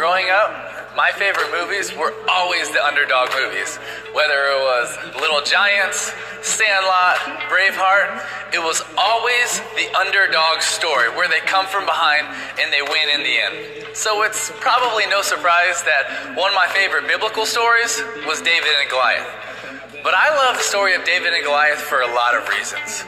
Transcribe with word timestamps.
Growing 0.00 0.30
up, 0.32 0.96
my 0.96 1.12
favorite 1.12 1.52
movies 1.52 1.94
were 1.94 2.14
always 2.26 2.72
the 2.72 2.82
underdog 2.82 3.28
movies. 3.36 3.76
Whether 4.16 4.48
it 4.48 4.56
was 4.64 4.96
Little 5.20 5.42
Giants, 5.44 6.14
Sandlot, 6.40 7.20
Braveheart, 7.52 8.24
it 8.54 8.64
was 8.64 8.80
always 8.96 9.60
the 9.76 9.92
underdog 9.92 10.62
story 10.62 11.10
where 11.10 11.28
they 11.28 11.40
come 11.40 11.66
from 11.66 11.84
behind 11.84 12.26
and 12.58 12.72
they 12.72 12.80
win 12.80 13.12
in 13.12 13.20
the 13.20 13.36
end. 13.44 13.94
So 13.94 14.22
it's 14.22 14.50
probably 14.56 15.04
no 15.04 15.20
surprise 15.20 15.84
that 15.84 16.32
one 16.34 16.48
of 16.48 16.56
my 16.56 16.68
favorite 16.72 17.06
biblical 17.06 17.44
stories 17.44 18.00
was 18.24 18.40
David 18.40 18.72
and 18.80 18.88
Goliath. 18.88 19.28
But 20.02 20.14
I 20.16 20.32
love 20.32 20.56
the 20.56 20.64
story 20.64 20.94
of 20.94 21.04
David 21.04 21.34
and 21.34 21.44
Goliath 21.44 21.76
for 21.78 22.00
a 22.00 22.08
lot 22.08 22.34
of 22.34 22.48
reasons. 22.48 23.04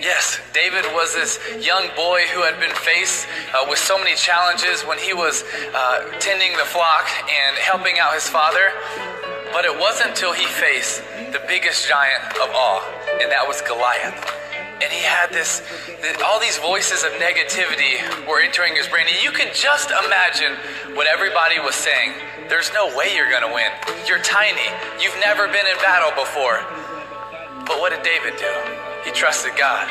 Yes, 0.00 0.40
David 0.54 0.86
was 0.94 1.14
this 1.14 1.38
young 1.60 1.88
boy 1.94 2.24
who 2.32 2.40
had 2.40 2.58
been 2.58 2.74
faced 2.74 3.28
uh, 3.52 3.66
with 3.68 3.78
so 3.78 3.98
many 3.98 4.16
challenges 4.16 4.80
when 4.80 4.96
he 4.96 5.12
was 5.12 5.44
uh, 5.74 6.08
tending 6.18 6.56
the 6.56 6.64
flock 6.64 7.04
and 7.28 7.56
helping 7.58 7.98
out 7.98 8.14
his 8.14 8.26
father. 8.26 8.72
But 9.52 9.66
it 9.66 9.78
wasn't 9.78 10.16
until 10.16 10.32
he 10.32 10.46
faced 10.46 11.02
the 11.36 11.42
biggest 11.46 11.86
giant 11.86 12.24
of 12.40 12.48
all, 12.56 12.80
and 13.20 13.30
that 13.30 13.44
was 13.46 13.60
Goliath. 13.60 14.16
And 14.80 14.88
he 14.88 15.04
had 15.04 15.28
this, 15.28 15.60
all 16.24 16.40
these 16.40 16.56
voices 16.56 17.04
of 17.04 17.12
negativity 17.20 18.00
were 18.26 18.40
entering 18.40 18.76
his 18.76 18.88
brain. 18.88 19.04
And 19.06 19.22
you 19.22 19.30
can 19.32 19.52
just 19.52 19.92
imagine 19.92 20.56
what 20.96 21.08
everybody 21.08 21.60
was 21.60 21.74
saying. 21.74 22.14
There's 22.48 22.72
no 22.72 22.88
way 22.96 23.14
you're 23.14 23.28
going 23.28 23.44
to 23.44 23.52
win. 23.52 23.68
You're 24.08 24.24
tiny. 24.24 24.64
You've 24.96 25.20
never 25.20 25.46
been 25.48 25.68
in 25.68 25.76
battle 25.84 26.16
before. 26.16 26.64
But 27.70 27.78
what 27.78 27.94
did 27.94 28.02
David 28.02 28.34
do? 28.34 28.50
He 29.06 29.14
trusted 29.14 29.54
God. 29.54 29.86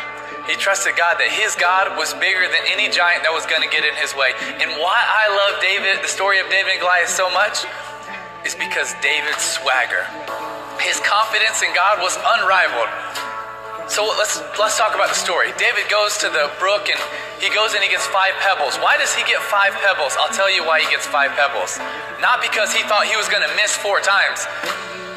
He 0.51 0.59
trusted 0.59 0.99
God 0.99 1.15
that 1.15 1.31
his 1.31 1.55
God 1.55 1.95
was 1.95 2.11
bigger 2.19 2.43
than 2.43 2.67
any 2.67 2.91
giant 2.91 3.23
that 3.23 3.31
was 3.31 3.47
going 3.47 3.63
to 3.63 3.71
get 3.71 3.87
in 3.87 3.95
his 3.95 4.11
way. 4.19 4.35
And 4.59 4.67
why 4.83 4.99
I 4.99 5.31
love 5.31 5.63
David, 5.63 6.03
the 6.03 6.11
story 6.11 6.43
of 6.43 6.51
David 6.51 6.75
and 6.75 6.83
Goliath 6.83 7.07
so 7.07 7.31
much, 7.31 7.63
is 8.43 8.51
because 8.51 8.91
David's 8.99 9.39
swagger. 9.39 10.03
His 10.83 10.99
confidence 11.07 11.63
in 11.63 11.71
God 11.71 12.03
was 12.03 12.19
unrivaled. 12.19 12.91
So 13.87 14.03
let's 14.19 14.43
let's 14.59 14.75
talk 14.75 14.91
about 14.91 15.07
the 15.07 15.17
story. 15.17 15.55
David 15.55 15.87
goes 15.87 16.19
to 16.19 16.27
the 16.27 16.51
brook 16.59 16.91
and 16.91 16.99
he 17.39 17.47
goes 17.55 17.73
and 17.73 17.81
he 17.81 17.87
gets 17.87 18.05
five 18.11 18.35
pebbles. 18.43 18.75
Why 18.83 18.99
does 18.99 19.15
he 19.15 19.23
get 19.23 19.39
five 19.47 19.71
pebbles? 19.79 20.19
I'll 20.19 20.35
tell 20.35 20.51
you 20.51 20.67
why 20.67 20.83
he 20.83 20.87
gets 20.91 21.07
five 21.07 21.31
pebbles. 21.39 21.79
Not 22.19 22.43
because 22.43 22.75
he 22.75 22.83
thought 22.91 23.07
he 23.07 23.15
was 23.15 23.31
going 23.31 23.41
to 23.47 23.53
miss 23.55 23.71
four 23.71 24.03
times, 24.03 24.43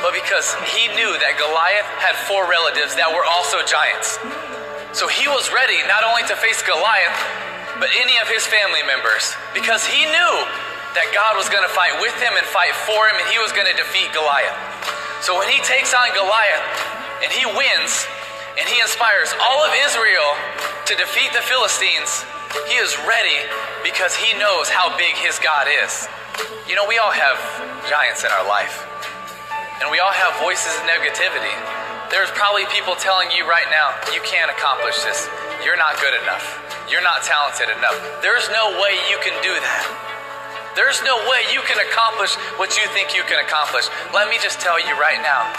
but 0.02 0.12
because 0.12 0.52
he 0.74 0.90
knew 0.98 1.14
that 1.22 1.38
Goliath 1.38 1.86
had 2.02 2.18
four 2.26 2.44
relatives 2.50 2.98
that 2.98 3.08
were 3.08 3.22
also 3.22 3.62
giants. 3.62 4.18
So 4.92 5.08
he 5.08 5.30
was 5.30 5.48
ready 5.54 5.80
not 5.88 6.04
only 6.04 6.26
to 6.28 6.36
face 6.36 6.60
Goliath, 6.60 7.16
but 7.80 7.88
any 7.96 8.18
of 8.20 8.28
his 8.28 8.44
family 8.44 8.84
members, 8.84 9.32
because 9.56 9.86
he 9.86 10.04
knew 10.04 10.34
that 10.92 11.08
God 11.16 11.40
was 11.40 11.48
going 11.48 11.64
to 11.64 11.72
fight 11.72 11.96
with 12.02 12.12
him 12.20 12.36
and 12.36 12.44
fight 12.44 12.76
for 12.84 13.08
him, 13.08 13.16
and 13.16 13.26
he 13.32 13.40
was 13.40 13.54
going 13.56 13.64
to 13.64 13.76
defeat 13.78 14.12
Goliath. 14.12 14.52
So 15.24 15.38
when 15.38 15.48
he 15.48 15.62
takes 15.64 15.96
on 15.96 16.12
Goliath 16.12 16.66
and 17.24 17.32
he 17.32 17.48
wins, 17.48 18.04
and 18.60 18.68
he 18.68 18.76
inspires 18.84 19.32
all 19.40 19.64
of 19.64 19.72
Israel 19.88 20.28
to 20.84 20.92
defeat 21.00 21.32
the 21.32 21.40
Philistines, 21.40 22.26
he 22.68 22.76
is 22.76 22.92
ready 23.08 23.40
because 23.80 24.12
he 24.12 24.36
knows 24.36 24.68
how 24.68 24.92
big 25.00 25.16
his 25.16 25.40
God 25.40 25.64
is. 25.70 26.04
You 26.68 26.76
know, 26.76 26.84
we 26.84 26.98
all 26.98 27.12
have 27.12 27.38
giants 27.88 28.24
in 28.24 28.30
our 28.30 28.44
life. 28.44 28.84
And 29.82 29.90
we 29.90 29.98
all 29.98 30.14
have 30.14 30.38
voices 30.38 30.70
of 30.78 30.86
negativity. 30.86 31.50
There's 32.06 32.30
probably 32.38 32.70
people 32.70 32.94
telling 32.94 33.34
you 33.34 33.42
right 33.50 33.66
now, 33.66 33.90
you 34.14 34.22
can't 34.22 34.46
accomplish 34.46 34.94
this. 35.02 35.26
You're 35.66 35.74
not 35.74 35.98
good 35.98 36.14
enough. 36.22 36.54
You're 36.86 37.02
not 37.02 37.26
talented 37.26 37.66
enough. 37.66 37.98
There's 38.22 38.46
no 38.54 38.78
way 38.78 38.94
you 39.10 39.18
can 39.26 39.34
do 39.42 39.50
that. 39.50 39.82
There's 40.78 41.02
no 41.02 41.18
way 41.26 41.50
you 41.50 41.66
can 41.66 41.82
accomplish 41.82 42.30
what 42.62 42.78
you 42.78 42.86
think 42.94 43.10
you 43.10 43.26
can 43.26 43.42
accomplish. 43.42 43.90
Let 44.14 44.30
me 44.30 44.38
just 44.38 44.62
tell 44.62 44.78
you 44.78 44.94
right 45.02 45.18
now 45.18 45.50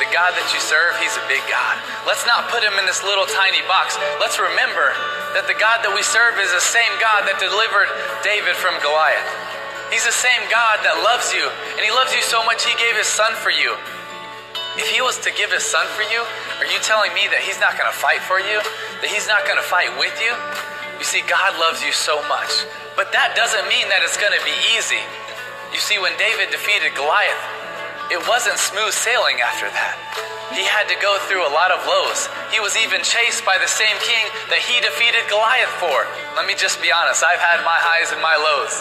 the 0.00 0.08
God 0.16 0.32
that 0.32 0.48
you 0.56 0.64
serve, 0.64 0.96
He's 0.96 1.20
a 1.20 1.24
big 1.28 1.44
God. 1.44 1.76
Let's 2.08 2.24
not 2.24 2.48
put 2.48 2.64
Him 2.64 2.72
in 2.80 2.88
this 2.88 3.04
little 3.04 3.28
tiny 3.28 3.60
box. 3.68 4.00
Let's 4.16 4.40
remember 4.40 4.96
that 5.36 5.44
the 5.44 5.58
God 5.60 5.84
that 5.84 5.92
we 5.92 6.00
serve 6.00 6.40
is 6.40 6.56
the 6.56 6.64
same 6.64 6.90
God 7.04 7.28
that 7.28 7.36
delivered 7.36 7.92
David 8.24 8.56
from 8.56 8.80
Goliath. 8.80 9.47
He's 9.88 10.04
the 10.04 10.12
same 10.12 10.44
God 10.52 10.84
that 10.84 11.00
loves 11.00 11.32
you, 11.32 11.48
and 11.76 11.82
He 11.82 11.88
loves 11.88 12.12
you 12.12 12.20
so 12.20 12.44
much 12.44 12.64
He 12.64 12.76
gave 12.76 12.92
His 12.96 13.08
Son 13.08 13.32
for 13.40 13.48
you. 13.48 13.72
If 14.76 14.88
He 14.92 15.00
was 15.00 15.16
to 15.24 15.32
give 15.32 15.48
His 15.48 15.64
Son 15.64 15.88
for 15.96 16.04
you, 16.06 16.22
are 16.60 16.68
you 16.68 16.76
telling 16.84 17.12
me 17.16 17.24
that 17.32 17.40
He's 17.40 17.58
not 17.58 17.80
going 17.80 17.88
to 17.88 17.96
fight 17.96 18.20
for 18.20 18.36
you? 18.36 18.60
That 19.00 19.08
He's 19.08 19.24
not 19.24 19.48
going 19.48 19.56
to 19.56 19.64
fight 19.64 19.90
with 19.96 20.14
you? 20.20 20.36
You 21.00 21.06
see, 21.06 21.24
God 21.24 21.56
loves 21.56 21.80
you 21.80 21.94
so 21.94 22.20
much. 22.28 22.68
But 22.98 23.14
that 23.14 23.38
doesn't 23.38 23.70
mean 23.70 23.86
that 23.88 24.02
it's 24.02 24.18
going 24.18 24.34
to 24.34 24.42
be 24.42 24.56
easy. 24.74 25.00
You 25.70 25.78
see, 25.78 25.96
when 26.02 26.12
David 26.18 26.50
defeated 26.50 26.98
Goliath, 26.98 27.38
it 28.10 28.18
wasn't 28.26 28.58
smooth 28.58 28.90
sailing 28.90 29.38
after 29.38 29.70
that. 29.70 29.94
He 30.50 30.64
had 30.64 30.88
to 30.88 30.96
go 30.98 31.20
through 31.28 31.44
a 31.44 31.52
lot 31.52 31.70
of 31.70 31.84
lows. 31.84 32.26
He 32.48 32.58
was 32.58 32.72
even 32.80 33.04
chased 33.04 33.44
by 33.44 33.60
the 33.60 33.68
same 33.68 33.94
king 34.00 34.24
that 34.48 34.64
he 34.64 34.80
defeated 34.80 35.28
Goliath 35.28 35.70
for. 35.76 36.08
Let 36.34 36.48
me 36.48 36.56
just 36.56 36.80
be 36.80 36.88
honest, 36.88 37.20
I've 37.20 37.38
had 37.38 37.60
my 37.68 37.76
highs 37.76 38.10
and 38.10 38.20
my 38.24 38.34
lows. 38.34 38.80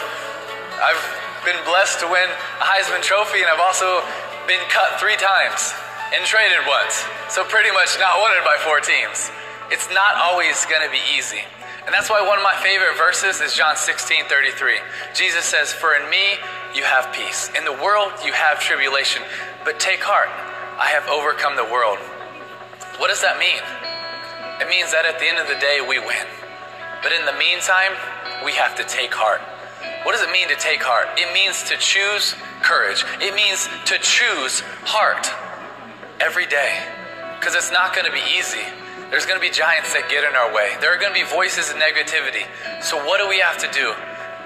I've 0.77 1.01
been 1.41 1.57
blessed 1.65 1.99
to 2.01 2.07
win 2.07 2.29
a 2.29 2.65
Heisman 2.65 3.01
Trophy, 3.01 3.41
and 3.41 3.49
I've 3.49 3.61
also 3.61 4.05
been 4.45 4.61
cut 4.69 5.01
three 5.01 5.17
times 5.17 5.73
and 6.13 6.21
traded 6.21 6.61
once. 6.69 7.01
So, 7.33 7.43
pretty 7.43 7.73
much 7.73 7.97
not 7.97 8.21
wanted 8.21 8.45
by 8.45 8.61
four 8.61 8.79
teams. 8.79 9.33
It's 9.73 9.89
not 9.89 10.15
always 10.21 10.65
going 10.69 10.85
to 10.85 10.91
be 10.93 11.01
easy. 11.17 11.41
And 11.87 11.95
that's 11.95 12.09
why 12.09 12.21
one 12.21 12.37
of 12.37 12.43
my 12.43 12.53
favorite 12.61 12.95
verses 12.95 13.41
is 13.41 13.55
John 13.55 13.75
16 13.75 14.29
33. 14.29 14.77
Jesus 15.15 15.45
says, 15.45 15.73
For 15.73 15.95
in 15.95 16.09
me 16.09 16.37
you 16.75 16.83
have 16.83 17.11
peace. 17.11 17.49
In 17.57 17.65
the 17.65 17.73
world 17.73 18.13
you 18.23 18.33
have 18.33 18.59
tribulation, 18.59 19.23
but 19.65 19.79
take 19.79 20.03
heart, 20.03 20.29
I 20.77 20.93
have 20.93 21.09
overcome 21.09 21.55
the 21.55 21.65
world. 21.65 21.97
What 23.01 23.09
does 23.09 23.21
that 23.25 23.39
mean? 23.39 23.63
It 24.61 24.69
means 24.69 24.91
that 24.91 25.05
at 25.09 25.17
the 25.17 25.25
end 25.25 25.39
of 25.39 25.47
the 25.47 25.57
day 25.57 25.81
we 25.81 25.97
win. 25.97 26.27
But 27.01 27.13
in 27.13 27.25
the 27.25 27.33
meantime, 27.39 27.97
we 28.45 28.53
have 28.53 28.75
to 28.77 28.83
take 28.83 29.13
heart. 29.13 29.41
What 30.07 30.15
does 30.15 30.23
it 30.23 30.31
mean 30.31 30.47
to 30.47 30.55
take 30.55 30.79
heart? 30.79 31.19
It 31.19 31.35
means 31.35 31.67
to 31.67 31.75
choose 31.75 32.31
courage. 32.63 33.03
It 33.19 33.35
means 33.35 33.67
to 33.91 33.99
choose 33.99 34.63
heart 34.87 35.27
every 36.23 36.47
day. 36.47 36.79
Because 37.35 37.59
it's 37.59 37.75
not 37.75 37.91
going 37.91 38.07
to 38.07 38.15
be 38.15 38.23
easy. 38.39 38.63
There's 39.11 39.27
going 39.27 39.35
to 39.35 39.43
be 39.43 39.51
giants 39.51 39.91
that 39.91 40.07
get 40.07 40.23
in 40.23 40.31
our 40.31 40.47
way. 40.55 40.79
There 40.79 40.95
are 40.95 40.97
going 40.97 41.11
to 41.11 41.19
be 41.19 41.27
voices 41.27 41.67
of 41.67 41.75
negativity. 41.75 42.47
So, 42.79 42.95
what 43.03 43.19
do 43.19 43.27
we 43.27 43.43
have 43.43 43.59
to 43.59 43.67
do? 43.75 43.91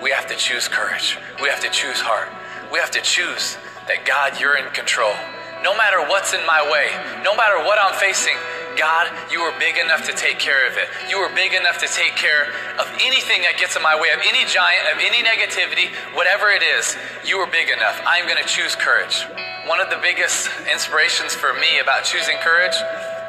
We 0.02 0.10
have 0.10 0.26
to 0.34 0.36
choose 0.36 0.66
courage. 0.66 1.22
We 1.38 1.46
have 1.54 1.62
to 1.62 1.70
choose 1.70 2.02
heart. 2.02 2.34
We 2.74 2.82
have 2.82 2.90
to 2.98 3.02
choose 3.06 3.54
that 3.86 4.02
God, 4.02 4.42
you're 4.42 4.58
in 4.58 4.66
control. 4.74 5.14
No 5.62 5.78
matter 5.78 6.02
what's 6.10 6.34
in 6.34 6.42
my 6.50 6.66
way, 6.74 6.90
no 7.22 7.38
matter 7.38 7.62
what 7.62 7.78
I'm 7.78 7.94
facing, 8.02 8.34
God, 8.78 9.12
you 9.32 9.42
are 9.42 9.58
big 9.60 9.78
enough 9.78 10.06
to 10.08 10.14
take 10.14 10.40
care 10.40 10.68
of 10.68 10.78
it. 10.78 10.88
You 11.10 11.18
are 11.18 11.34
big 11.36 11.54
enough 11.54 11.80
to 11.80 11.88
take 11.88 12.16
care 12.16 12.52
of 12.80 12.88
anything 13.02 13.42
that 13.44 13.58
gets 13.60 13.76
in 13.76 13.82
my 13.82 13.96
way, 13.96 14.10
of 14.12 14.22
any 14.24 14.46
giant, 14.48 14.88
of 14.92 15.00
any 15.00 15.24
negativity, 15.24 15.92
whatever 16.16 16.50
it 16.50 16.64
is. 16.64 16.96
You 17.26 17.38
are 17.40 17.50
big 17.50 17.70
enough. 17.70 18.00
I'm 18.06 18.26
going 18.26 18.42
to 18.42 18.48
choose 18.48 18.76
courage. 18.76 19.26
One 19.68 19.80
of 19.80 19.90
the 19.90 20.00
biggest 20.02 20.50
inspirations 20.72 21.34
for 21.34 21.54
me 21.54 21.80
about 21.82 22.04
choosing 22.04 22.38
courage 22.42 22.76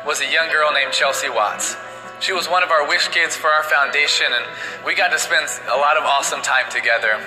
was 0.06 0.20
a 0.20 0.28
young 0.30 0.50
girl 0.50 0.72
named 0.72 0.92
Chelsea 0.92 1.28
Watts. 1.28 1.76
She 2.20 2.32
was 2.32 2.48
one 2.48 2.62
of 2.62 2.70
our 2.70 2.86
wish 2.86 3.08
kids 3.08 3.34
for 3.36 3.48
our 3.48 3.64
foundation, 3.64 4.26
and 4.30 4.44
we 4.86 4.94
got 4.94 5.10
to 5.10 5.18
spend 5.18 5.46
a 5.66 5.76
lot 5.76 5.96
of 5.96 6.04
awesome 6.04 6.40
time 6.40 6.70
together. 6.70 7.18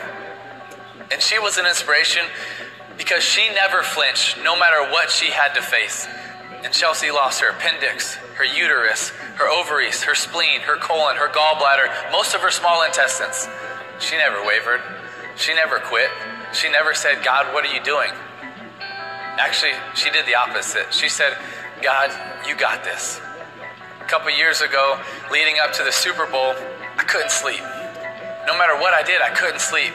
And 1.11 1.21
she 1.21 1.37
was 1.37 1.57
an 1.57 1.65
inspiration 1.65 2.23
because 2.97 3.23
she 3.23 3.49
never 3.53 3.83
flinched 3.83 4.37
no 4.43 4.57
matter 4.57 4.89
what 4.91 5.09
she 5.11 5.29
had 5.29 5.53
to 5.53 5.61
face. 5.61 6.07
And 6.65 6.73
Chelsea 6.73 7.11
lost 7.11 7.41
her 7.41 7.49
appendix, 7.51 8.15
her 8.41 8.43
uterus, 8.43 9.09
her 9.37 9.47
ovaries, 9.47 10.01
her 10.01 10.15
spleen, 10.15 10.61
her 10.61 10.77
colon, 10.77 11.15
her 11.15 11.29
gallbladder, 11.29 12.11
most 12.11 12.33
of 12.33 12.41
her 12.41 12.49
small 12.49 12.83
intestines. 12.83 13.47
She 13.99 14.17
never 14.17 14.43
wavered. 14.43 14.81
She 15.37 15.53
never 15.53 15.77
quit. 15.77 16.09
She 16.53 16.67
never 16.71 16.95
said, 16.95 17.23
God, 17.23 17.53
what 17.53 17.65
are 17.65 17.71
you 17.71 17.83
doing? 17.83 18.09
Actually, 19.37 19.73
she 19.93 20.09
did 20.09 20.25
the 20.25 20.33
opposite. 20.33 20.91
She 20.91 21.07
said, 21.07 21.37
God, 21.83 22.09
you 22.47 22.55
got 22.55 22.83
this. 22.83 23.21
A 24.01 24.05
couple 24.05 24.31
years 24.31 24.61
ago, 24.61 24.99
leading 25.31 25.57
up 25.61 25.71
to 25.73 25.83
the 25.83 25.91
Super 25.91 26.25
Bowl, 26.25 26.55
I 26.97 27.03
couldn't 27.05 27.29
sleep. 27.31 27.61
No 28.47 28.57
matter 28.57 28.73
what 28.81 28.95
I 28.95 29.03
did, 29.03 29.21
I 29.21 29.29
couldn't 29.29 29.61
sleep 29.61 29.93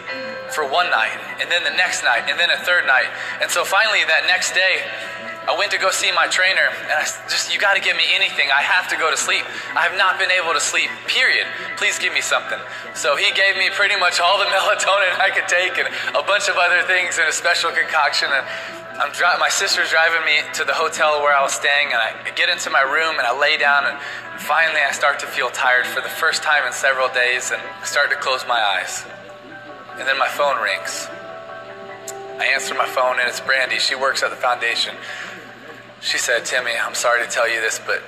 for 0.55 0.63
one 0.63 0.89
night, 0.91 1.19
and 1.41 1.51
then 1.51 1.65
the 1.65 1.75
next 1.75 2.05
night, 2.05 2.31
and 2.31 2.39
then 2.39 2.51
a 2.51 2.59
third 2.59 2.87
night. 2.87 3.11
And 3.43 3.51
so 3.51 3.65
finally, 3.65 4.05
that 4.07 4.27
next 4.27 4.53
day, 4.55 4.83
I 5.49 5.57
went 5.57 5.73
to 5.73 5.79
go 5.79 5.91
see 5.91 6.13
my 6.13 6.29
trainer, 6.29 6.69
and 6.85 6.93
I 6.93 7.05
just, 7.33 7.53
you 7.53 7.59
got 7.59 7.73
to 7.75 7.81
give 7.81 7.97
me 7.97 8.05
anything. 8.13 8.53
I 8.53 8.61
have 8.61 8.89
to 8.93 8.97
go 8.97 9.11
to 9.11 9.17
sleep. 9.17 9.45
I 9.73 9.89
have 9.89 9.97
not 9.97 10.21
been 10.21 10.31
able 10.31 10.53
to 10.53 10.61
sleep, 10.61 10.93
period. 11.09 11.47
Please 11.81 11.99
give 11.99 12.13
me 12.13 12.21
something. 12.21 12.61
So 12.93 13.17
he 13.17 13.33
gave 13.33 13.57
me 13.57 13.73
pretty 13.73 13.97
much 13.97 14.21
all 14.21 14.39
the 14.39 14.45
melatonin 14.53 15.17
I 15.17 15.33
could 15.33 15.49
take 15.49 15.81
and 15.81 15.89
a 16.13 16.23
bunch 16.23 16.53
of 16.53 16.61
other 16.61 16.85
things 16.85 17.17
in 17.17 17.25
a 17.25 17.33
special 17.33 17.73
concoction. 17.73 18.29
And 18.29 18.45
I'm 19.01 19.11
dri- 19.17 19.41
my 19.41 19.49
sister's 19.49 19.89
driving 19.89 20.21
me 20.29 20.45
to 20.61 20.65
the 20.65 20.77
hotel 20.77 21.25
where 21.25 21.33
I 21.33 21.41
was 21.41 21.57
staying, 21.57 21.89
and 21.89 21.97
I 21.97 22.13
get 22.37 22.53
into 22.53 22.69
my 22.69 22.85
room 22.85 23.17
and 23.17 23.25
I 23.25 23.33
lay 23.33 23.57
down, 23.57 23.89
and 23.89 23.97
finally 24.45 24.85
I 24.85 24.93
start 24.93 25.19
to 25.21 25.27
feel 25.27 25.49
tired 25.49 25.87
for 25.87 26.05
the 26.05 26.13
first 26.13 26.43
time 26.43 26.67
in 26.67 26.73
several 26.73 27.09
days, 27.09 27.51
and 27.51 27.61
I 27.61 27.85
start 27.89 28.11
to 28.11 28.17
close 28.17 28.45
my 28.47 28.61
eyes. 28.61 29.09
And 29.97 30.07
then 30.07 30.19
my 30.19 30.29
phone 30.29 30.61
rings. 30.61 31.09
I 32.41 32.47
answer 32.55 32.75
my 32.75 32.87
phone 32.87 33.21
and 33.21 33.29
it's 33.29 33.39
Brandy. 33.39 33.79
She 33.79 33.95
works 33.95 34.23
at 34.23 34.31
the 34.31 34.37
foundation. 34.37 34.95
She 36.01 36.17
said, 36.17 36.47
Timmy, 36.47 36.73
I'm 36.83 36.95
sorry 36.95 37.23
to 37.23 37.31
tell 37.31 37.47
you 37.47 37.61
this, 37.61 37.79
but 37.87 38.03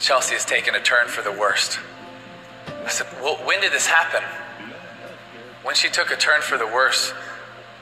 Chelsea 0.00 0.32
has 0.32 0.46
taken 0.46 0.74
a 0.74 0.80
turn 0.80 1.06
for 1.06 1.20
the 1.20 1.30
worst. 1.30 1.78
I 2.66 2.88
said, 2.88 3.06
Well, 3.20 3.36
when 3.44 3.60
did 3.60 3.72
this 3.72 3.86
happen? 3.86 4.22
When 5.62 5.74
she 5.74 5.90
took 5.90 6.10
a 6.10 6.16
turn 6.16 6.40
for 6.40 6.56
the 6.56 6.66
worst 6.66 7.14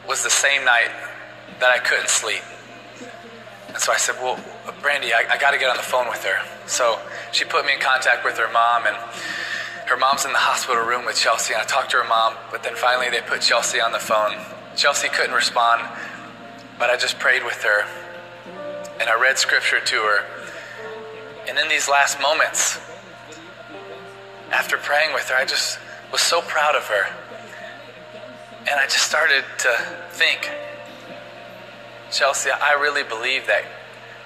was 0.09 0.25
the 0.25 0.31
same 0.31 0.65
night 0.65 0.91
that 1.61 1.71
I 1.73 1.79
couldn't 1.79 2.09
sleep. 2.09 2.43
And 3.69 3.79
so 3.79 3.93
I 3.93 3.97
said, 3.97 4.17
Well, 4.21 4.41
Brandy, 4.83 5.13
I, 5.13 5.25
I 5.33 5.39
got 5.39 5.53
to 5.53 5.59
get 5.59 5.71
on 5.71 5.77
the 5.77 5.85
phone 5.85 6.09
with 6.09 6.25
her. 6.25 6.43
So 6.67 6.99
she 7.31 7.45
put 7.45 7.65
me 7.65 7.75
in 7.75 7.81
contact 7.81 8.25
with 8.25 8.37
her 8.39 8.53
mom, 8.53 8.87
and 8.87 8.97
her 9.87 9.97
mom's 9.97 10.25
in 10.25 10.33
the 10.33 10.39
hospital 10.39 10.83
room 10.83 11.07
with 11.07 11.15
Chelsea. 11.15 11.55
And 11.55 11.63
I 11.63 11.65
talked 11.65 11.93
to 11.93 11.99
her 11.99 12.09
mom, 12.09 12.35
but 12.51 12.65
then 12.65 12.75
finally 12.75 13.09
they 13.09 13.21
put 13.21 13.41
Chelsea 13.41 13.81
on 13.81 13.93
the 13.93 14.01
phone. 14.01 14.35
Chelsea 14.77 15.09
couldn't 15.09 15.35
respond, 15.35 15.83
but 16.79 16.91
I 16.91 16.97
just 16.97 17.19
prayed 17.19 17.45
with 17.45 17.63
her 17.63 17.85
and 19.01 19.09
I 19.09 19.21
read 19.21 19.39
scripture 19.39 19.81
to 19.81 19.97
her. 19.97 20.25
And 21.49 21.59
in 21.59 21.69
these 21.69 21.89
last 21.89 22.21
moments, 22.21 22.81
after 24.51 24.77
praying 24.77 25.13
with 25.13 25.29
her, 25.29 25.37
I 25.37 25.45
just 25.45 25.79
was 26.11 26.21
so 26.21 26.41
proud 26.43 26.77
of 26.77 26.85
her. 26.85 27.07
And 28.61 28.79
I 28.79 28.85
just 28.85 29.03
started 29.03 29.45
to 29.59 29.73
think, 30.11 30.49
Chelsea, 32.11 32.51
I 32.51 32.75
really 32.75 33.03
believe 33.03 33.47
that 33.49 33.65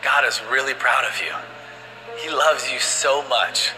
God 0.03 0.25
is 0.25 0.41
really 0.51 0.75
proud 0.75 1.05
of 1.05 1.21
you. 1.21 1.33
He 2.21 2.29
loves 2.31 2.71
you 2.71 2.79
so 2.79 3.27
much. 3.29 3.73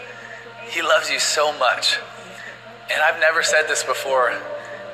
He 0.69 0.81
loves 0.81 1.09
you 1.09 1.19
so 1.19 1.57
much. 1.57 1.97
And 2.91 3.01
I've 3.01 3.19
never 3.19 3.41
said 3.41 3.67
this 3.67 3.83
before. 3.83 4.33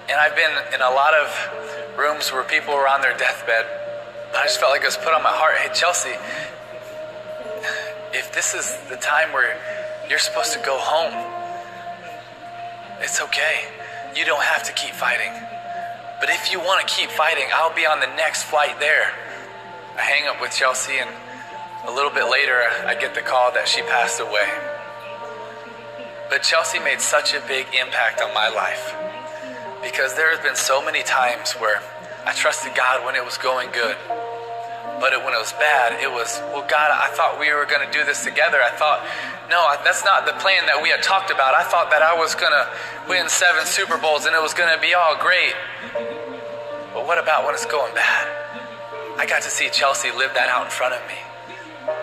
And 0.08 0.20
I've 0.20 0.36
been 0.36 0.54
in 0.72 0.82
a 0.82 0.90
lot 0.94 1.16
of 1.16 1.98
rooms 1.98 2.32
where 2.32 2.44
people 2.44 2.76
were 2.76 2.88
on 2.88 3.02
their 3.02 3.18
deathbed. 3.18 3.66
I 4.38 4.44
just 4.44 4.60
felt 4.60 4.72
like 4.72 4.82
it 4.82 4.86
was 4.86 4.98
put 4.98 5.16
on 5.16 5.24
my 5.24 5.34
heart 5.34 5.58
hey, 5.58 5.74
Chelsea, 5.74 6.14
if 8.14 8.32
this 8.32 8.54
is 8.54 8.78
the 8.88 8.98
time 8.98 9.34
where 9.34 9.58
you're 10.08 10.20
supposed 10.20 10.54
to 10.54 10.60
go 10.60 10.78
home, 10.78 11.10
it's 13.02 13.20
okay. 13.20 13.66
You 14.16 14.26
don't 14.26 14.44
have 14.44 14.62
to 14.64 14.74
keep 14.74 14.94
fighting. 14.94 15.34
But 16.20 16.30
if 16.30 16.52
you 16.52 16.60
want 16.60 16.88
to 16.88 16.94
keep 16.94 17.10
fighting, 17.10 17.46
I'll 17.56 17.74
be 17.74 17.88
on 17.88 18.00
the 18.00 18.14
next 18.14 18.44
flight 18.44 18.80
there. 18.80 19.12
I 19.98 20.02
hang 20.02 20.28
up 20.28 20.40
with 20.40 20.52
Chelsea, 20.52 21.00
and 21.00 21.10
a 21.88 21.92
little 21.92 22.12
bit 22.12 22.30
later, 22.30 22.62
I 22.86 22.94
get 22.94 23.16
the 23.16 23.22
call 23.22 23.52
that 23.54 23.68
she 23.68 23.82
passed 23.82 24.20
away. 24.20 24.48
But 26.30 26.44
Chelsea 26.44 26.78
made 26.80 27.02
such 27.02 27.34
a 27.34 27.42
big 27.48 27.66
impact 27.74 28.22
on 28.22 28.34
my 28.34 28.50
life 28.50 28.94
because 29.86 30.16
there 30.16 30.34
have 30.34 30.42
been 30.42 30.58
so 30.58 30.84
many 30.84 31.04
times 31.04 31.54
where 31.54 31.78
I 32.26 32.34
trusted 32.34 32.74
God 32.74 33.06
when 33.06 33.14
it 33.14 33.24
was 33.24 33.38
going 33.38 33.70
good. 33.70 33.96
But 34.98 35.14
it, 35.14 35.22
when 35.22 35.38
it 35.38 35.38
was 35.38 35.54
bad, 35.62 36.02
it 36.02 36.10
was, 36.10 36.42
well, 36.50 36.66
God, 36.66 36.90
I 36.90 37.14
thought 37.14 37.38
we 37.40 37.54
were 37.54 37.70
going 37.70 37.86
to 37.86 37.94
do 37.94 38.04
this 38.04 38.24
together. 38.24 38.58
I 38.66 38.74
thought, 38.74 39.06
no, 39.48 39.62
that's 39.86 40.04
not 40.04 40.26
the 40.26 40.34
plan 40.42 40.66
that 40.66 40.82
we 40.82 40.90
had 40.90 41.04
talked 41.04 41.30
about. 41.30 41.54
I 41.54 41.62
thought 41.64 41.92
that 41.92 42.02
I 42.02 42.18
was 42.18 42.34
going 42.34 42.52
to 42.52 42.66
win 43.08 43.30
seven 43.30 43.64
Super 43.70 44.02
Bowls 44.02 44.26
and 44.26 44.34
it 44.34 44.42
was 44.42 44.56
going 44.56 44.74
to 44.74 44.82
be 44.82 44.96
all 44.96 45.16
great. 45.22 45.54
But 46.92 47.06
what 47.06 47.22
about 47.22 47.46
when 47.46 47.54
it's 47.54 47.70
going 47.70 47.94
bad? 47.94 48.26
I 49.22 49.28
got 49.30 49.44
to 49.44 49.52
see 49.54 49.70
Chelsea 49.70 50.10
live 50.10 50.34
that 50.34 50.50
out 50.50 50.66
in 50.66 50.72
front 50.72 50.96
of 50.96 51.02
me. 51.06 51.20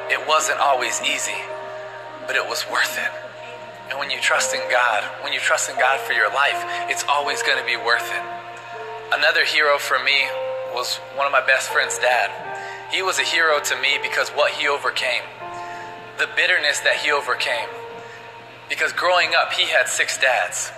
It 0.07 0.23
wasn't 0.29 0.61
always 0.61 1.03
easy, 1.03 1.41
but 2.31 2.37
it 2.37 2.47
was 2.47 2.65
worth 2.71 2.95
it. 2.95 3.22
And 3.91 3.99
when 3.99 4.11
you 4.11 4.21
trust 4.21 4.55
in 4.55 4.61
God, 4.71 5.05
when 5.23 5.33
you 5.33 5.41
trust 5.41 5.71
in 5.71 5.77
God 5.77 6.01
for 6.01 6.13
your 6.13 6.33
life, 6.33 6.65
it's 6.89 7.05
always 7.09 7.43
going 7.43 7.59
to 7.59 7.67
be 7.67 7.77
worth 7.77 8.09
it. 8.13 8.23
Another 9.13 9.45
hero 9.45 9.79
for 9.79 10.03
me 10.03 10.25
was 10.73 10.97
one 11.17 11.27
of 11.27 11.33
my 11.33 11.45
best 11.47 11.69
friend's 11.69 11.99
dad. 11.99 12.31
He 12.91 13.03
was 13.03 13.19
a 13.19 13.23
hero 13.23 13.61
to 13.61 13.77
me 13.77 13.99
because 14.03 14.31
what 14.31 14.53
he 14.53 14.69
overcame, 14.69 15.23
the 16.19 16.29
bitterness 16.37 16.81
that 16.81 16.97
he 16.97 17.13
overcame. 17.13 17.69
Because 18.69 18.93
growing 18.93 19.33
up, 19.37 19.53
he 19.53 19.69
had 19.69 19.89
six 19.89 20.17
dads, 20.17 20.73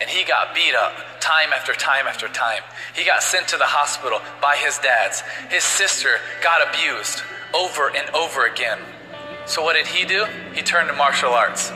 and 0.00 0.08
he 0.08 0.24
got 0.24 0.54
beat 0.54 0.74
up 0.74 0.94
time 1.18 1.52
after 1.52 1.72
time 1.72 2.06
after 2.06 2.28
time. 2.28 2.62
He 2.94 3.04
got 3.04 3.22
sent 3.22 3.48
to 3.48 3.56
the 3.56 3.66
hospital 3.66 4.20
by 4.40 4.56
his 4.56 4.78
dads. 4.78 5.22
His 5.50 5.64
sister 5.64 6.18
got 6.42 6.62
abused 6.68 7.22
over 7.52 7.90
and 7.94 8.08
over 8.14 8.46
again. 8.46 8.78
So, 9.46 9.62
what 9.62 9.74
did 9.74 9.88
he 9.88 10.04
do? 10.04 10.26
He 10.54 10.62
turned 10.62 10.88
to 10.88 10.94
martial 10.94 11.30
arts 11.30 11.72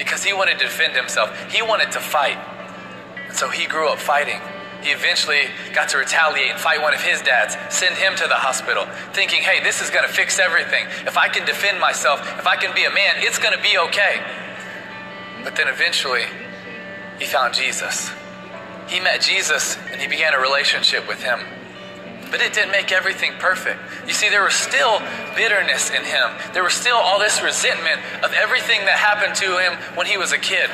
because 0.00 0.24
he 0.24 0.32
wanted 0.32 0.58
to 0.58 0.64
defend 0.64 0.96
himself, 0.96 1.28
he 1.52 1.60
wanted 1.60 1.92
to 1.92 2.00
fight. 2.00 2.38
And 3.28 3.36
so, 3.36 3.50
he 3.50 3.66
grew 3.66 3.86
up 3.92 3.98
fighting. 3.98 4.40
He 4.82 4.92
eventually 4.92 5.42
got 5.74 5.90
to 5.90 5.98
retaliate 5.98 6.50
and 6.50 6.58
fight 6.58 6.80
one 6.80 6.94
of 6.94 7.02
his 7.02 7.20
dads, 7.20 7.54
send 7.68 7.96
him 7.96 8.16
to 8.16 8.26
the 8.26 8.34
hospital, 8.34 8.86
thinking, 9.12 9.42
hey, 9.42 9.62
this 9.62 9.82
is 9.82 9.90
going 9.90 10.08
to 10.08 10.12
fix 10.12 10.38
everything. 10.38 10.86
If 11.06 11.18
I 11.18 11.28
can 11.28 11.44
defend 11.44 11.78
myself, 11.78 12.20
if 12.38 12.46
I 12.46 12.56
can 12.56 12.74
be 12.74 12.84
a 12.84 12.90
man, 12.90 13.16
it's 13.18 13.38
going 13.38 13.54
to 13.54 13.62
be 13.62 13.76
okay. 13.76 14.24
But 15.44 15.54
then 15.54 15.68
eventually, 15.68 16.24
he 17.18 17.26
found 17.26 17.52
Jesus. 17.52 18.10
He 18.88 19.00
met 19.00 19.20
Jesus 19.20 19.76
and 19.92 20.00
he 20.00 20.08
began 20.08 20.32
a 20.32 20.40
relationship 20.40 21.06
with 21.06 21.22
him. 21.22 21.40
But 22.30 22.40
it 22.40 22.52
didn't 22.52 22.70
make 22.70 22.92
everything 22.92 23.32
perfect. 23.38 23.80
You 24.06 24.12
see, 24.12 24.28
there 24.28 24.44
was 24.44 24.54
still 24.54 25.00
bitterness 25.34 25.90
in 25.90 26.04
him. 26.04 26.30
There 26.52 26.62
was 26.62 26.74
still 26.74 26.96
all 26.96 27.18
this 27.18 27.42
resentment 27.42 28.00
of 28.22 28.32
everything 28.32 28.84
that 28.86 28.98
happened 28.98 29.34
to 29.36 29.58
him 29.58 29.78
when 29.96 30.06
he 30.06 30.16
was 30.16 30.32
a 30.32 30.38
kid. 30.38 30.70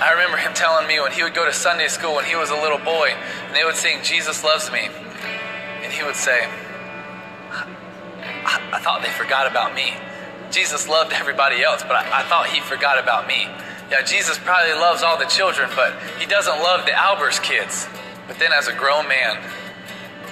I 0.00 0.12
remember 0.12 0.36
him 0.36 0.54
telling 0.54 0.86
me 0.86 1.00
when 1.00 1.10
he 1.10 1.24
would 1.24 1.34
go 1.34 1.44
to 1.44 1.52
Sunday 1.52 1.88
school 1.88 2.14
when 2.14 2.24
he 2.24 2.36
was 2.36 2.50
a 2.50 2.54
little 2.54 2.78
boy, 2.78 3.10
and 3.46 3.56
they 3.56 3.64
would 3.64 3.74
sing, 3.74 3.98
Jesus 4.04 4.44
Loves 4.44 4.70
Me. 4.70 4.88
And 5.82 5.92
he 5.92 6.04
would 6.04 6.14
say, 6.14 6.46
I, 7.50 8.70
I 8.72 8.78
thought 8.78 9.02
they 9.02 9.10
forgot 9.10 9.50
about 9.50 9.74
me. 9.74 9.94
Jesus 10.50 10.88
loved 10.88 11.12
everybody 11.12 11.62
else, 11.62 11.82
but 11.82 11.92
I, 11.92 12.20
I 12.20 12.22
thought 12.22 12.46
he 12.46 12.60
forgot 12.60 13.02
about 13.02 13.26
me. 13.26 13.48
Yeah, 13.90 14.02
Jesus 14.02 14.38
probably 14.38 14.74
loves 14.74 15.02
all 15.02 15.18
the 15.18 15.26
children, 15.26 15.68
but 15.74 15.94
he 16.18 16.26
doesn't 16.26 16.58
love 16.62 16.86
the 16.86 16.92
Albers 16.92 17.42
kids. 17.42 17.88
But 18.26 18.38
then, 18.38 18.52
as 18.52 18.68
a 18.68 18.74
grown 18.74 19.08
man 19.08 19.42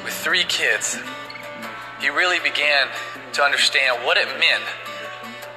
with 0.06 0.14
three 0.14 0.44
kids, 0.44 0.96
he 2.00 2.08
really 2.08 2.38
began 2.38 2.86
to 3.32 3.42
understand 3.42 4.06
what 4.06 4.16
it 4.16 4.28
meant 4.38 4.62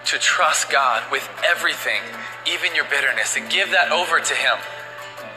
to 0.05 0.17
trust 0.17 0.71
God 0.71 1.03
with 1.11 1.29
everything, 1.45 2.01
even 2.49 2.73
your 2.73 2.85
bitterness, 2.85 3.37
and 3.37 3.47
give 3.47 3.69
that 3.69 3.91
over 3.91 4.19
to 4.19 4.33
Him 4.33 4.57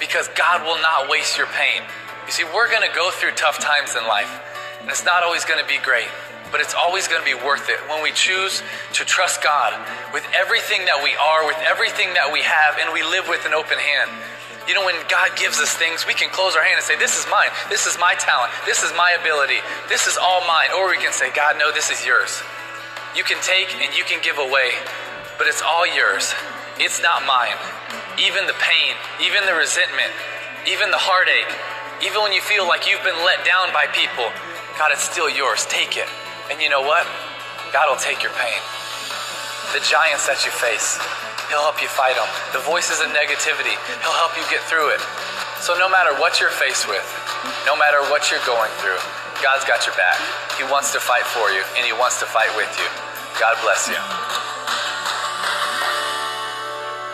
because 0.00 0.28
God 0.32 0.64
will 0.64 0.80
not 0.80 1.10
waste 1.10 1.36
your 1.36 1.46
pain. 1.48 1.84
You 2.24 2.32
see, 2.32 2.44
we're 2.56 2.70
going 2.72 2.88
to 2.88 2.96
go 2.96 3.10
through 3.12 3.32
tough 3.32 3.58
times 3.58 3.94
in 4.00 4.08
life, 4.08 4.32
and 4.80 4.88
it's 4.88 5.04
not 5.04 5.22
always 5.22 5.44
going 5.44 5.60
to 5.60 5.68
be 5.68 5.76
great, 5.84 6.08
but 6.50 6.62
it's 6.62 6.72
always 6.72 7.06
going 7.06 7.20
to 7.20 7.28
be 7.28 7.36
worth 7.36 7.68
it 7.68 7.84
when 7.92 8.02
we 8.02 8.12
choose 8.12 8.62
to 8.94 9.04
trust 9.04 9.44
God 9.44 9.76
with 10.14 10.24
everything 10.32 10.86
that 10.86 11.04
we 11.04 11.12
are, 11.20 11.44
with 11.44 11.60
everything 11.68 12.14
that 12.16 12.32
we 12.32 12.40
have, 12.40 12.80
and 12.80 12.88
we 12.96 13.04
live 13.04 13.28
with 13.28 13.44
an 13.44 13.52
open 13.52 13.76
hand. 13.76 14.08
You 14.68 14.74
know, 14.74 14.84
when 14.86 14.94
God 15.10 15.34
gives 15.34 15.58
us 15.58 15.74
things, 15.74 16.06
we 16.06 16.14
can 16.14 16.30
close 16.30 16.54
our 16.54 16.62
hand 16.62 16.78
and 16.78 16.86
say, 16.86 16.94
This 16.96 17.18
is 17.18 17.26
mine. 17.26 17.50
This 17.68 17.86
is 17.86 17.98
my 17.98 18.14
talent. 18.14 18.52
This 18.64 18.82
is 18.82 18.94
my 18.94 19.18
ability. 19.18 19.58
This 19.88 20.06
is 20.06 20.16
all 20.16 20.46
mine. 20.46 20.70
Or 20.76 20.88
we 20.88 20.98
can 20.98 21.12
say, 21.12 21.34
God, 21.34 21.58
no, 21.58 21.72
this 21.72 21.90
is 21.90 22.06
yours. 22.06 22.42
You 23.16 23.24
can 23.24 23.42
take 23.42 23.74
and 23.76 23.90
you 23.92 24.04
can 24.04 24.22
give 24.22 24.38
away, 24.38 24.72
but 25.36 25.46
it's 25.46 25.60
all 25.60 25.84
yours. 25.84 26.32
It's 26.78 27.02
not 27.02 27.26
mine. 27.26 27.58
Even 28.16 28.46
the 28.46 28.56
pain, 28.62 28.94
even 29.20 29.44
the 29.44 29.52
resentment, 29.52 30.14
even 30.64 30.90
the 30.90 31.00
heartache, 31.00 31.50
even 32.00 32.22
when 32.22 32.32
you 32.32 32.40
feel 32.40 32.66
like 32.66 32.88
you've 32.88 33.02
been 33.04 33.18
let 33.26 33.44
down 33.44 33.68
by 33.74 33.86
people, 33.92 34.30
God, 34.78 34.90
it's 34.90 35.04
still 35.04 35.28
yours. 35.28 35.66
Take 35.66 35.98
it. 35.98 36.08
And 36.50 36.62
you 36.62 36.70
know 36.70 36.82
what? 36.82 37.06
God 37.72 37.90
will 37.90 38.00
take 38.00 38.22
your 38.22 38.32
pain. 38.32 38.58
The 39.76 39.80
giants 39.84 40.26
that 40.26 40.44
you 40.44 40.52
face, 40.52 40.98
He'll 41.52 41.60
help 41.60 41.84
you 41.84 41.92
fight 41.92 42.16
them. 42.16 42.24
The 42.56 42.64
voices 42.64 43.04
of 43.04 43.12
negativity, 43.12 43.76
He'll 44.00 44.16
help 44.24 44.32
you 44.40 44.44
get 44.48 44.64
through 44.72 44.96
it. 44.96 45.04
So 45.60 45.76
no 45.76 45.84
matter 45.84 46.16
what 46.16 46.40
you're 46.40 46.48
faced 46.48 46.88
with, 46.88 47.04
no 47.68 47.76
matter 47.76 48.00
what 48.08 48.32
you're 48.32 48.40
going 48.48 48.72
through, 48.80 48.96
God's 49.44 49.68
got 49.68 49.84
your 49.84 49.94
back. 49.94 50.16
He 50.56 50.64
wants 50.64 50.96
to 50.96 51.00
fight 51.00 51.28
for 51.28 51.52
you 51.52 51.60
and 51.76 51.84
He 51.84 51.92
wants 51.92 52.18
to 52.20 52.26
fight 52.26 52.48
with 52.56 52.72
you. 52.80 52.88
God 53.38 53.60
bless 53.60 53.84
you. 53.84 54.21